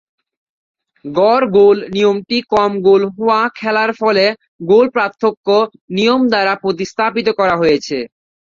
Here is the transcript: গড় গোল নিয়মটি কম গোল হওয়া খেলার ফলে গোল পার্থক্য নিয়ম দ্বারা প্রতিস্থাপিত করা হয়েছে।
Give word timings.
গড় 1.05 1.45
গোল 1.57 1.77
নিয়মটি 1.95 2.37
কম 2.53 2.71
গোল 2.87 3.01
হওয়া 3.13 3.39
খেলার 3.55 3.91
ফলে 4.01 4.25
গোল 4.69 4.85
পার্থক্য 4.95 5.47
নিয়ম 5.95 6.21
দ্বারা 6.31 6.53
প্রতিস্থাপিত 6.63 7.27
করা 7.39 7.55
হয়েছে। 7.61 7.97